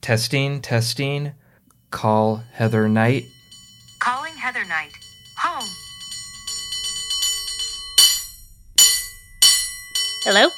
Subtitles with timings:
[0.00, 1.32] Testing, testing.
[1.90, 3.24] Call Heather Knight.
[3.98, 4.92] Calling Heather Knight.
[5.38, 5.68] Home.
[10.24, 10.48] Hello?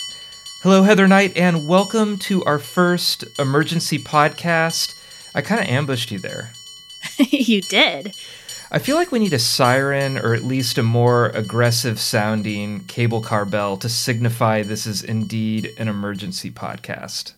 [0.62, 4.94] Hello, Heather Knight, and welcome to our first emergency podcast.
[5.34, 6.50] I kind of ambushed you there.
[7.18, 8.14] you did.
[8.70, 13.20] I feel like we need a siren or at least a more aggressive sounding cable
[13.20, 17.32] car bell to signify this is indeed an emergency podcast.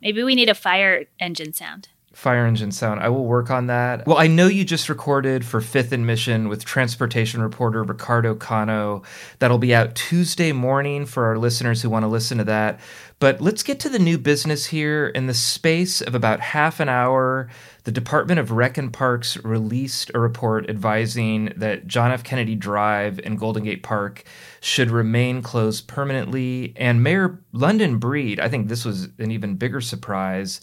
[0.00, 1.88] Maybe we need a fire engine sound.
[2.12, 2.98] Fire engine sound.
[3.00, 4.04] I will work on that.
[4.04, 9.02] Well, I know you just recorded for Fifth and Mission with transportation reporter Ricardo Cano.
[9.38, 12.80] That'll be out Tuesday morning for our listeners who want to listen to that.
[13.20, 15.06] But let's get to the new business here.
[15.08, 17.48] In the space of about half an hour,
[17.84, 22.24] the Department of Rec and Parks released a report advising that John F.
[22.24, 24.24] Kennedy Drive and Golden Gate Park
[24.60, 26.72] should remain closed permanently.
[26.76, 30.60] And Mayor London Breed, I think this was an even bigger surprise,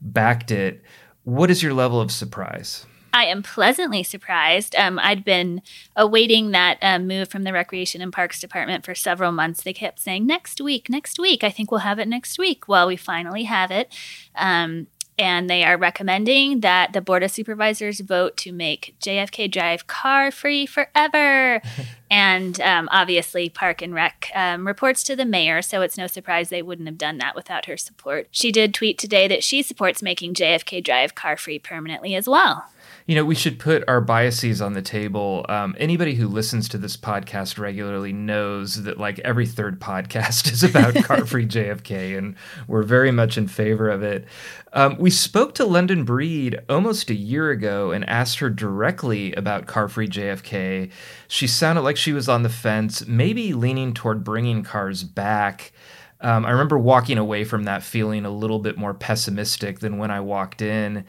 [0.00, 0.82] backed it.
[1.24, 2.86] What is your level of surprise?
[3.12, 4.76] I am pleasantly surprised.
[4.76, 5.62] Um, I'd been
[5.96, 9.62] awaiting that um, move from the Recreation and Parks Department for several months.
[9.62, 11.42] They kept saying, next week, next week.
[11.42, 12.68] I think we'll have it next week.
[12.68, 13.92] Well, we finally have it.
[14.34, 14.88] Um,
[15.18, 20.30] and they are recommending that the Board of Supervisors vote to make JFK Drive car
[20.30, 21.60] free forever.
[22.10, 26.48] and um, obviously, Park and Rec um, reports to the mayor, so it's no surprise
[26.48, 28.28] they wouldn't have done that without her support.
[28.30, 32.64] She did tweet today that she supports making JFK Drive car free permanently as well.
[33.06, 35.44] You know, we should put our biases on the table.
[35.48, 40.62] Um, anybody who listens to this podcast regularly knows that, like, every third podcast is
[40.62, 42.36] about car free JFK, and
[42.66, 44.26] we're very much in favor of it.
[44.72, 49.66] Um, we spoke to London Breed almost a year ago and asked her directly about
[49.66, 50.90] car free JFK.
[51.26, 55.72] She sounded like she was on the fence, maybe leaning toward bringing cars back.
[56.20, 60.10] Um, I remember walking away from that feeling a little bit more pessimistic than when
[60.10, 61.04] I walked in.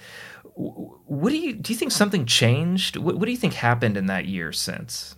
[0.56, 2.98] What do you do you think something changed?
[2.98, 5.16] What, what do you think happened in that year since?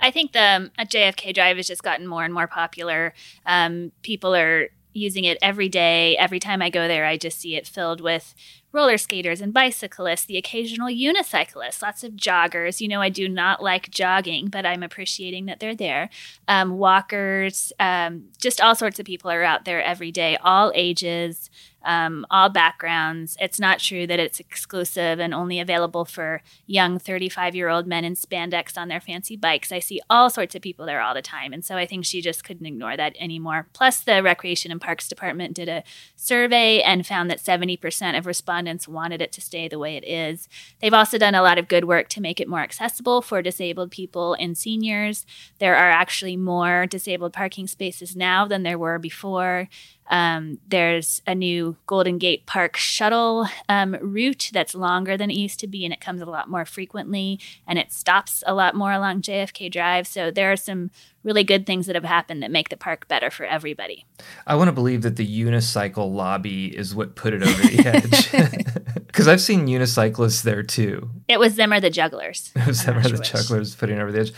[0.00, 3.12] I think the um, jfk drive has just gotten more and more popular.
[3.44, 7.56] Um, people are using it every day every time i go there i just see
[7.56, 8.34] it filled with
[8.72, 12.80] roller skaters and bicyclists, the occasional unicyclist, lots of joggers.
[12.80, 16.10] You know, I do not like jogging, but I'm appreciating that they're there.
[16.46, 21.50] Um, walkers, um, just all sorts of people are out there every day, all ages
[21.84, 23.36] um, all backgrounds.
[23.40, 28.04] It's not true that it's exclusive and only available for young 35 year old men
[28.04, 29.72] in spandex on their fancy bikes.
[29.72, 31.52] I see all sorts of people there all the time.
[31.52, 33.68] And so I think she just couldn't ignore that anymore.
[33.72, 35.84] Plus, the Recreation and Parks Department did a
[36.16, 40.48] survey and found that 70% of respondents wanted it to stay the way it is.
[40.80, 43.90] They've also done a lot of good work to make it more accessible for disabled
[43.90, 45.24] people and seniors.
[45.58, 49.68] There are actually more disabled parking spaces now than there were before.
[50.10, 55.60] Um, there's a new Golden Gate Park shuttle um, route that's longer than it used
[55.60, 58.92] to be, and it comes a lot more frequently, and it stops a lot more
[58.92, 60.06] along JFK Drive.
[60.06, 60.90] So there are some
[61.22, 64.06] really good things that have happened that make the park better for everybody.
[64.46, 68.64] I want to believe that the unicycle lobby is what put it over the edge.
[69.08, 71.10] Because I've seen unicyclists there too.
[71.26, 72.52] It was them or the jugglers.
[72.54, 74.32] It was them or the jugglers putting over the edge.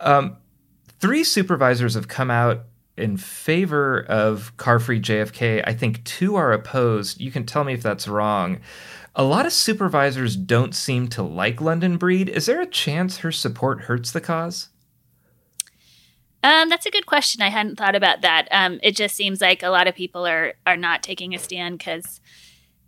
[0.00, 0.38] Um,
[1.00, 2.64] three supervisors have come out
[2.96, 5.62] in favor of car free JFK.
[5.66, 7.20] I think two are opposed.
[7.20, 8.60] You can tell me if that's wrong.
[9.16, 12.28] A lot of supervisors don't seem to like London Breed.
[12.28, 14.68] Is there a chance her support hurts the cause?
[16.42, 17.40] Um, that's a good question.
[17.40, 18.48] I hadn't thought about that.
[18.50, 21.78] Um, it just seems like a lot of people are are not taking a stand
[21.78, 22.20] because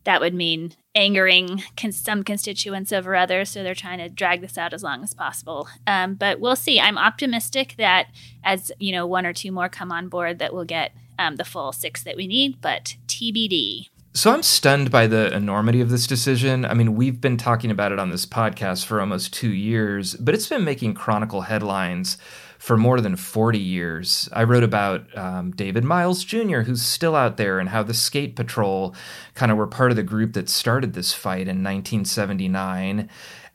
[0.07, 3.51] that would mean angering some constituents over others.
[3.51, 5.69] So they're trying to drag this out as long as possible.
[5.87, 6.81] Um, but we'll see.
[6.81, 8.07] I'm optimistic that
[8.43, 11.45] as you know, one or two more come on board, that we'll get um, the
[11.45, 12.61] full six that we need.
[12.61, 13.89] But TBD.
[14.15, 16.65] So I'm stunned by the enormity of this decision.
[16.65, 20.35] I mean, we've been talking about it on this podcast for almost two years, but
[20.35, 22.17] it's been making Chronicle headlines
[22.59, 24.29] for more than 40 years.
[24.33, 28.37] I wrote about um, David Miles Jr., who's still out there, and how the Skate
[28.37, 28.95] Patrol
[29.35, 33.09] kind of were part of the group that started this fight in 1979.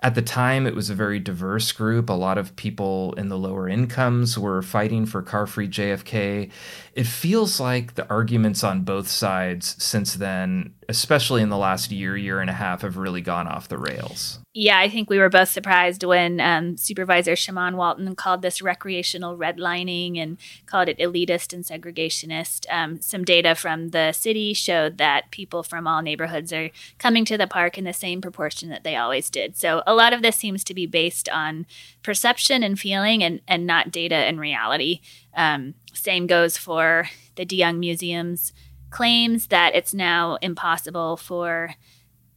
[0.03, 2.09] At the time, it was a very diverse group.
[2.09, 6.49] A lot of people in the lower incomes were fighting for car free JFK.
[6.93, 12.17] It feels like the arguments on both sides since then, especially in the last year,
[12.17, 14.39] year and a half, have really gone off the rails.
[14.53, 19.37] Yeah, I think we were both surprised when um, Supervisor Shamann Walton called this recreational
[19.37, 22.65] redlining and called it elitist and segregationist.
[22.69, 26.69] Um, some data from the city showed that people from all neighborhoods are
[26.99, 29.55] coming to the park in the same proportion that they always did.
[29.55, 31.65] So a lot of this seems to be based on
[32.01, 35.01] perception and feeling and, and not data and reality.
[35.35, 38.53] Um, same goes for the DeYoung Museum's
[38.89, 41.75] claims that it's now impossible for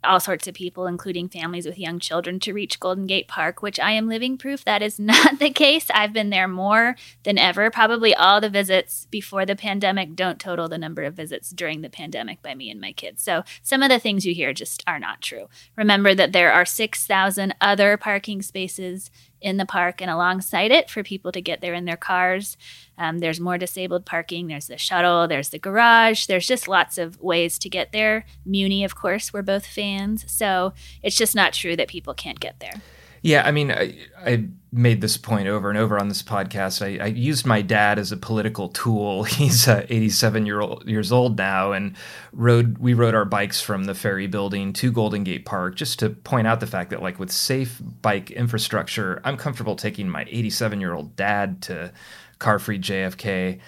[0.05, 3.81] all sorts of people, including families with young children, to reach Golden Gate Park, which
[3.81, 5.87] I am living proof that is not the case.
[5.93, 7.71] I've been there more than ever.
[7.71, 11.91] Probably all the visits before the pandemic don't total the number of visits during the
[11.91, 13.23] pandemic by me and my kids.
[13.23, 15.49] So some of the things you hear just are not true.
[15.77, 19.11] Remember that there are 6,000 other parking spaces
[19.44, 22.56] in the park and alongside it for people to get there in their cars.
[22.96, 24.46] Um, there's more disabled parking.
[24.46, 25.29] There's the shuttle.
[25.29, 26.25] There's the garage.
[26.25, 28.25] There's just lots of ways to get there.
[28.46, 30.25] Muni, of course, we're both fans.
[30.26, 32.81] So it's just not true that people can't get there.
[33.25, 36.85] Yeah, I mean, I, I made this point over and over on this podcast.
[36.85, 39.25] I, I used my dad as a political tool.
[39.25, 41.97] He's uh, 87 year old, years old now, and
[42.35, 46.11] rode we rode our bikes from the ferry building to Golden Gate Park just to
[46.11, 50.79] point out the fact that, like, with safe bike infrastructure, I'm comfortable taking my 87
[50.79, 51.94] year old dad to
[52.41, 53.59] car free JFK.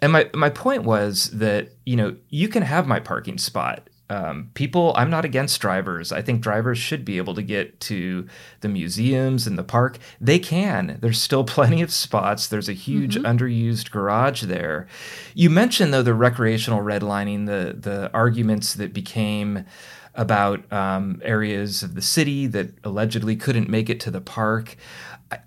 [0.00, 4.50] And my my point was that you know you can have my parking spot um,
[4.54, 6.12] people i'm not against drivers.
[6.12, 8.26] I think drivers should be able to get to
[8.60, 9.98] the museums and the park.
[10.20, 10.98] They can.
[11.00, 12.46] There's still plenty of spots.
[12.46, 13.26] There's a huge mm-hmm.
[13.26, 14.86] underused garage there.
[15.34, 19.64] You mentioned though the recreational redlining the the arguments that became
[20.14, 24.76] about um, areas of the city that allegedly couldn't make it to the park.
[25.30, 25.38] I,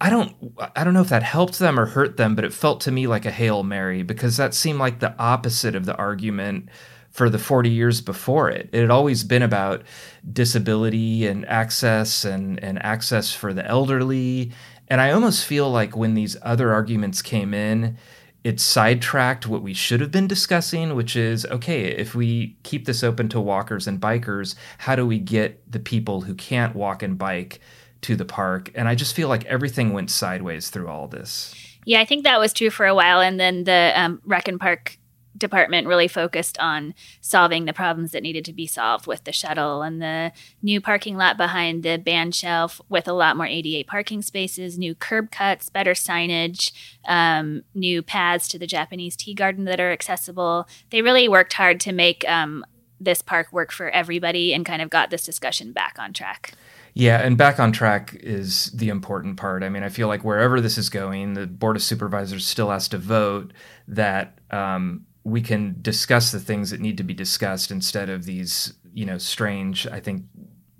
[0.00, 0.34] I don't
[0.74, 3.06] I don't know if that helped them or hurt them, but it felt to me
[3.06, 6.68] like a Hail Mary because that seemed like the opposite of the argument
[7.16, 8.68] for the 40 years before it.
[8.72, 9.84] It had always been about
[10.30, 14.52] disability and access and, and access for the elderly.
[14.88, 17.96] And I almost feel like when these other arguments came in,
[18.44, 23.02] it sidetracked what we should have been discussing, which is okay, if we keep this
[23.02, 27.16] open to walkers and bikers, how do we get the people who can't walk and
[27.16, 27.60] bike
[28.02, 28.70] to the park?
[28.74, 31.54] And I just feel like everything went sideways through all this.
[31.86, 33.22] Yeah, I think that was true for a while.
[33.22, 34.98] And then the um, Rec and Park
[35.36, 39.82] department really focused on solving the problems that needed to be solved with the shuttle
[39.82, 44.22] and the new parking lot behind the band shelf with a lot more ADA parking
[44.22, 46.72] spaces, new curb cuts, better signage,
[47.06, 50.68] um, new paths to the Japanese tea garden that are accessible.
[50.90, 52.64] They really worked hard to make um,
[53.00, 56.52] this park work for everybody and kind of got this discussion back on track.
[56.98, 59.62] Yeah, and back on track is the important part.
[59.62, 62.88] I mean, I feel like wherever this is going, the Board of Supervisors still has
[62.88, 63.52] to vote
[63.86, 68.74] that um, we can discuss the things that need to be discussed instead of these,
[68.94, 70.22] you know, strange, I think,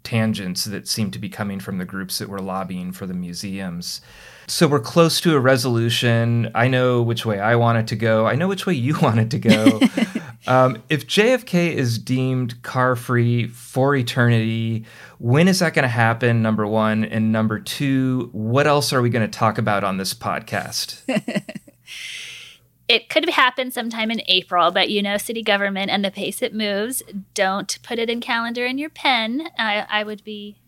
[0.05, 4.01] tangents that seem to be coming from the groups that were lobbying for the museums.
[4.47, 6.49] So we're close to a resolution.
[6.55, 8.27] I know which way I want it to go.
[8.27, 9.81] I know which way you want it to go.
[10.47, 14.85] um, if JFK is deemed car free for eternity,
[15.19, 16.41] when is that going to happen?
[16.41, 17.05] Number one.
[17.05, 21.03] And number two, what else are we going to talk about on this podcast?
[22.89, 26.55] it could happen sometime in April, but you know, city government and the pace it
[26.55, 27.03] moves,
[27.35, 29.49] don't put it in calendar in your pen.
[29.59, 30.59] I, I would be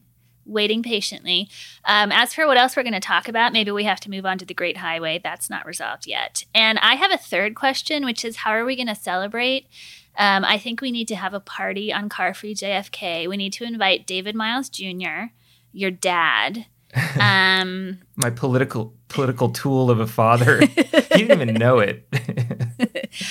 [0.45, 1.49] waiting patiently.
[1.85, 4.27] Um, as for what else we're going to talk about, maybe we have to move
[4.27, 5.21] on to the Great Highway.
[5.23, 6.45] That's not resolved yet.
[6.55, 9.67] And I have a third question, which is how are we going to celebrate?
[10.17, 13.29] Um, I think we need to have a party on Car Free JFK.
[13.29, 15.33] We need to invite David Miles Jr.,
[15.73, 16.67] your dad,
[17.21, 20.61] um, My political political tool of a father.
[20.63, 22.07] you didn't even know it.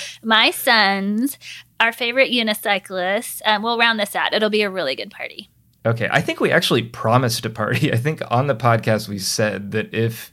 [0.22, 1.38] my sons,
[1.80, 3.40] our favorite unicyclists.
[3.44, 4.34] Um, we'll round this out.
[4.34, 5.48] It'll be a really good party.
[5.86, 7.92] Okay, I think we actually promised a party.
[7.92, 10.30] I think on the podcast we said that if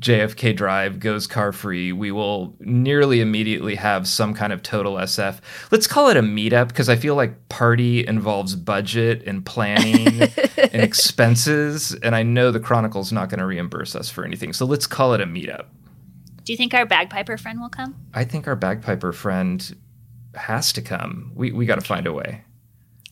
[0.00, 5.40] JFK Drive goes car free, we will nearly immediately have some kind of total SF.
[5.70, 10.22] Let's call it a meetup because I feel like party involves budget and planning
[10.58, 11.94] and expenses.
[11.94, 14.52] And I know the Chronicle's not going to reimburse us for anything.
[14.52, 15.66] So let's call it a meetup.
[16.44, 17.96] Do you think our bagpiper friend will come?
[18.14, 19.76] I think our bagpiper friend
[20.34, 21.32] has to come.
[21.34, 22.44] We, we got to find a way.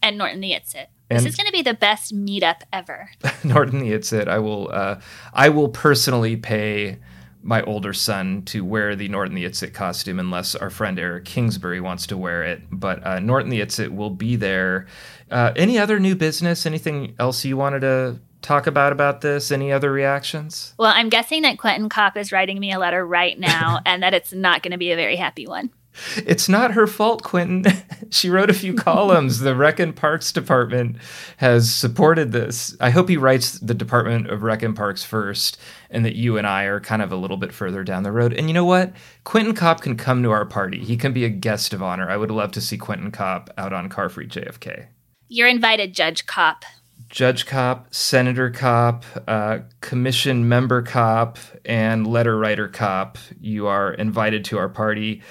[0.02, 0.86] And Norton the Itzit.
[1.14, 3.10] And this is going to be the best meetup ever.
[3.44, 4.28] Norton the Itzit.
[4.28, 4.70] I will.
[4.72, 5.00] Uh,
[5.32, 6.98] I will personally pay
[7.44, 11.80] my older son to wear the Norton the Itzit costume unless our friend Eric Kingsbury
[11.80, 12.62] wants to wear it.
[12.70, 14.86] But uh, Norton the Itzit will be there.
[15.30, 16.64] Uh, any other new business?
[16.64, 19.50] Anything else you wanted to talk about about this?
[19.50, 20.74] Any other reactions?
[20.78, 24.14] Well, I'm guessing that Quentin Kopp is writing me a letter right now and that
[24.14, 25.70] it's not going to be a very happy one.
[26.16, 27.64] It's not her fault, Quentin.
[28.10, 29.40] she wrote a few columns.
[29.40, 30.96] The Rec and Parks Department
[31.36, 32.76] has supported this.
[32.80, 35.58] I hope he writes the Department of Rec and Parks first,
[35.90, 38.32] and that you and I are kind of a little bit further down the road.
[38.32, 38.92] And you know what?
[39.24, 40.80] Quentin Kopp can come to our party.
[40.80, 42.10] He can be a guest of honor.
[42.10, 44.86] I would love to see Quentin Kopp out on Car Free JFK.
[45.28, 46.64] You're invited, Judge Kopp.
[47.08, 53.18] Judge Kopp, Senator Kopp, uh, Commission Member Kopp, and Letter Writer Kopp.
[53.40, 55.22] You are invited to our party.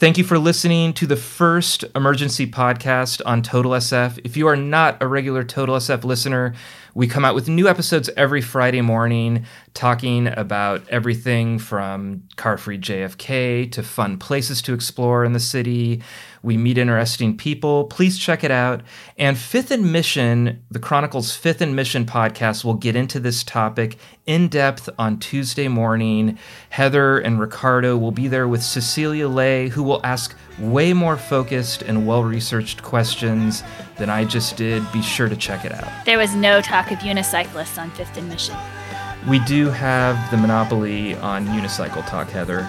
[0.00, 4.20] Thank you for listening to the first emergency podcast on Total SF.
[4.22, 6.54] If you are not a regular Total SF listener,
[6.94, 9.44] we come out with new episodes every Friday morning
[9.78, 16.02] talking about everything from car free JFK to fun places to explore in the city.
[16.42, 17.84] We meet interesting people.
[17.84, 18.80] Please check it out.
[19.18, 23.98] And Fifth and Mission, the Chronicles Fifth and Mission podcast, will get into this topic
[24.26, 26.40] in depth on Tuesday morning.
[26.70, 31.82] Heather and Ricardo will be there with Cecilia Lei, who will ask way more focused
[31.82, 33.62] and well researched questions
[33.96, 34.82] than I just did.
[34.90, 35.88] Be sure to check it out.
[36.04, 38.56] There was no talk of unicyclists on Fifth and Mission.
[39.28, 42.66] We do have the monopoly on unicycle talk, Heather.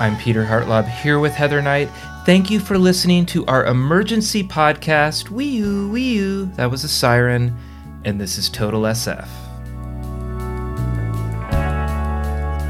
[0.00, 1.88] I'm Peter Hartlaub here with Heather Knight.
[2.26, 5.30] Thank you for listening to our emergency podcast.
[5.30, 6.46] Wee oo, wee oo.
[6.56, 7.56] That was a siren.
[8.04, 9.28] And this is Total SF.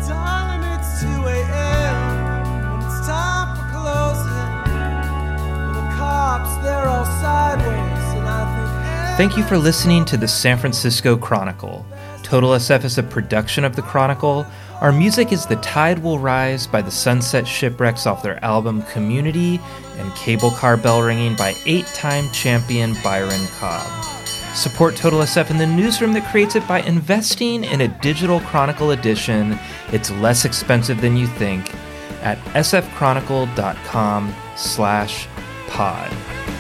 [0.07, 1.97] Darling, it's 2 a.m.
[2.67, 4.57] and it's time for closing.
[5.73, 9.17] The cops, they're all sideways, and I think.
[9.17, 11.87] Thank you for listening to the San Francisco Chronicle.
[12.31, 14.47] Total SF is a production of the Chronicle.
[14.81, 19.59] Our music is The Tide Will Rise by the Sunset Shipwrecks off their album Community
[19.99, 24.05] and Cable Car Bell Ringing by eight time champion Byron Cobb.
[24.55, 28.93] Support Total SF in the newsroom that creates it by investing in a digital Chronicle
[28.93, 29.59] edition.
[29.91, 31.75] It's less expensive than you think
[32.23, 35.27] at sfchronicle.com slash
[35.67, 36.60] pod.